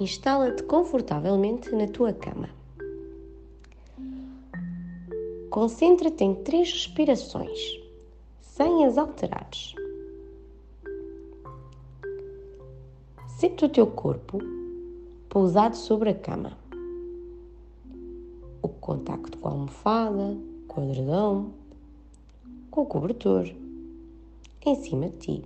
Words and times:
Instala-te 0.00 0.62
confortavelmente 0.62 1.70
na 1.74 1.86
tua 1.86 2.10
cama. 2.10 2.48
Concentra-te 5.50 6.24
em 6.24 6.34
três 6.36 6.72
respirações, 6.72 7.78
sem 8.40 8.86
as 8.86 8.96
alterares. 8.96 9.74
Sente 13.38 13.66
o 13.66 13.68
teu 13.68 13.86
corpo 13.86 14.38
pousado 15.28 15.76
sobre 15.76 16.08
a 16.08 16.14
cama. 16.14 16.56
O 18.62 18.68
contacto 18.68 19.36
com 19.36 19.48
a 19.48 19.50
almofada, 19.50 20.34
com 20.66 20.80
o 20.80 20.90
edredom, 20.90 21.50
com 22.70 22.80
o 22.80 22.86
cobertor, 22.86 23.52
em 24.64 24.74
cima 24.76 25.10
de 25.10 25.18
ti. 25.18 25.44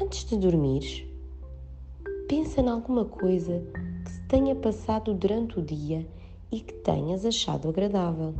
Antes 0.00 0.24
de 0.24 0.38
dormir, 0.38 1.11
pensa 2.32 2.62
em 2.62 2.68
alguma 2.70 3.04
coisa 3.04 3.62
que 4.02 4.10
se 4.10 4.22
tenha 4.22 4.54
passado 4.54 5.12
durante 5.12 5.58
o 5.58 5.62
dia 5.62 6.08
e 6.50 6.60
que 6.60 6.72
tenhas 6.72 7.26
achado 7.26 7.68
agradável. 7.68 8.34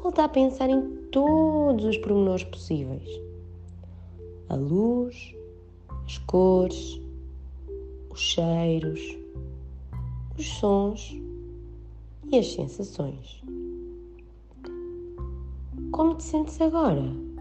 Volta 0.00 0.22
a 0.22 0.28
pensar 0.28 0.70
em 0.70 1.08
todos 1.10 1.84
os 1.84 1.96
pormenores 1.96 2.44
possíveis. 2.44 3.08
A 4.48 4.54
luz, 4.54 5.34
as 6.04 6.18
cores, 6.18 7.00
os 8.08 8.20
cheiros, 8.20 9.00
os 10.38 10.46
sons 10.46 11.12
e 12.30 12.38
as 12.38 12.52
sensações. 12.52 13.42
Como 15.90 16.14
te 16.14 16.22
sentes 16.22 16.60
agora? 16.60 17.31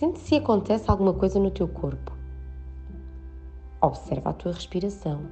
Sente 0.00 0.18
se 0.18 0.34
acontece 0.34 0.90
alguma 0.90 1.12
coisa 1.12 1.38
no 1.38 1.50
teu 1.50 1.68
corpo. 1.68 2.16
Observa 3.82 4.30
a 4.30 4.32
tua 4.32 4.50
respiração, 4.50 5.26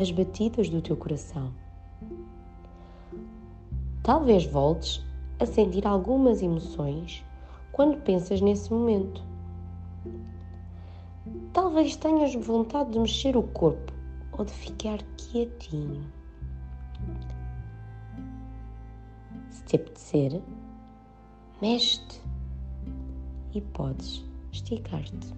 as 0.00 0.10
batidas 0.10 0.70
do 0.70 0.80
teu 0.80 0.96
coração. 0.96 1.52
Talvez 4.02 4.46
voltes 4.46 5.04
a 5.38 5.44
sentir 5.44 5.86
algumas 5.86 6.40
emoções 6.40 7.22
quando 7.72 8.00
pensas 8.00 8.40
nesse 8.40 8.72
momento. 8.72 9.22
Talvez 11.52 11.94
tenhas 11.94 12.34
vontade 12.36 12.92
de 12.92 12.98
mexer 12.98 13.36
o 13.36 13.42
corpo 13.42 13.92
ou 14.32 14.46
de 14.46 14.52
ficar 14.52 14.96
quietinho. 15.18 16.10
Se 19.50 19.62
te 19.64 19.76
apetecer, 19.76 20.40
mexe-te 21.60 22.24
e 23.56 23.60
podes 23.62 24.22
esticar-te. 24.52 25.34